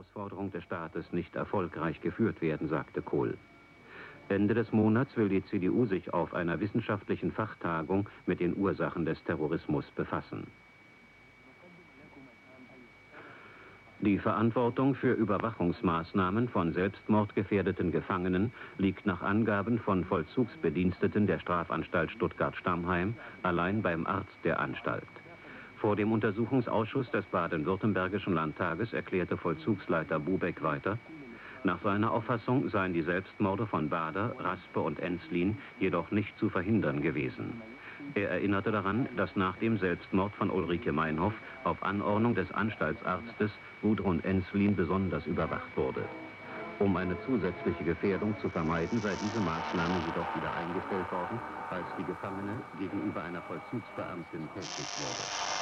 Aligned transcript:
Herausforderung 0.00 0.50
des 0.50 0.64
Staates 0.64 1.12
nicht 1.12 1.36
erfolgreich 1.36 2.00
geführt 2.00 2.40
werden, 2.40 2.68
sagte 2.68 3.02
Kohl. 3.02 3.36
Ende 4.30 4.54
des 4.54 4.72
Monats 4.72 5.14
will 5.16 5.28
die 5.28 5.44
CDU 5.44 5.84
sich 5.86 6.14
auf 6.14 6.32
einer 6.32 6.58
wissenschaftlichen 6.58 7.32
Fachtagung 7.32 8.08
mit 8.26 8.40
den 8.40 8.56
Ursachen 8.56 9.04
des 9.04 9.22
Terrorismus 9.24 9.84
befassen. 9.96 10.46
Die 14.00 14.18
Verantwortung 14.18 14.94
für 14.94 15.12
Überwachungsmaßnahmen 15.12 16.48
von 16.48 16.72
selbstmordgefährdeten 16.72 17.92
Gefangenen 17.92 18.52
liegt 18.78 19.04
nach 19.04 19.20
Angaben 19.20 19.78
von 19.80 20.06
Vollzugsbediensteten 20.06 21.26
der 21.26 21.40
Strafanstalt 21.40 22.10
Stuttgart-Stammheim 22.12 23.14
allein 23.42 23.82
beim 23.82 24.06
Arzt 24.06 24.38
der 24.44 24.60
Anstalt. 24.60 25.19
Vor 25.80 25.96
dem 25.96 26.12
Untersuchungsausschuss 26.12 27.10
des 27.10 27.24
Baden-Württembergischen 27.26 28.34
Landtages 28.34 28.92
erklärte 28.92 29.38
Vollzugsleiter 29.38 30.18
Bubeck 30.18 30.62
weiter, 30.62 30.98
nach 31.62 31.80
seiner 31.82 32.10
Auffassung 32.10 32.70
seien 32.70 32.94
die 32.94 33.02
Selbstmorde 33.02 33.66
von 33.66 33.90
Bader, 33.90 34.34
Raspe 34.38 34.80
und 34.80 34.98
Enslin 35.00 35.58
jedoch 35.78 36.10
nicht 36.10 36.38
zu 36.38 36.48
verhindern 36.48 37.02
gewesen. 37.02 37.60
Er 38.14 38.30
erinnerte 38.30 38.72
daran, 38.72 39.08
dass 39.16 39.36
nach 39.36 39.56
dem 39.56 39.76
Selbstmord 39.76 40.34
von 40.36 40.50
Ulrike 40.50 40.90
Meinhoff 40.90 41.34
auf 41.64 41.82
Anordnung 41.82 42.34
des 42.34 42.50
Anstaltsarztes 42.52 43.50
Gudrun 43.82 44.24
Enslin 44.24 44.74
besonders 44.74 45.26
überwacht 45.26 45.76
wurde. 45.76 46.02
Um 46.78 46.96
eine 46.96 47.14
zusätzliche 47.26 47.84
Gefährdung 47.84 48.34
zu 48.40 48.48
vermeiden, 48.48 49.02
sei 49.02 49.14
diese 49.22 49.38
Maßnahme 49.38 50.00
jedoch 50.06 50.34
wieder 50.34 50.54
eingestellt 50.54 51.12
worden, 51.12 51.38
als 51.68 51.84
die 51.98 52.04
Gefangene 52.04 52.56
gegenüber 52.78 53.22
einer 53.22 53.42
Vollzugsbeamtin 53.42 54.48
tätig 54.54 54.86
wurde. 54.96 55.59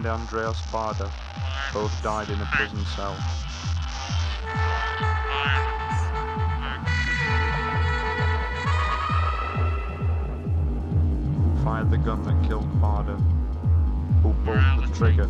And 0.00 0.06
Andreas 0.06 0.58
Bader 0.72 1.10
both 1.74 2.02
died 2.02 2.30
in 2.30 2.40
a 2.40 2.46
prison 2.52 2.82
cell. 2.96 3.14
Fired 11.62 11.90
the 11.90 11.98
gun 11.98 12.22
that 12.22 12.48
killed 12.48 12.72
Bader? 12.80 13.18
Who 14.22 14.32
pulled 14.44 14.88
the 14.88 14.90
trigger? 14.96 15.28